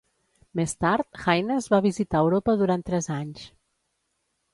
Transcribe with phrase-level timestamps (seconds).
[0.59, 3.45] Més tard, Haines va visitar Europa durant tres anys.